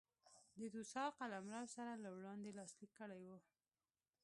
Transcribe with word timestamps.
د 0.57 0.61
توسا 0.73 1.03
قلمرو 1.17 1.61
سره 1.75 1.93
له 2.03 2.09
وړاندې 2.15 2.49
لاسلیک 2.59 2.91
کړی 2.99 3.21
و. 3.27 3.29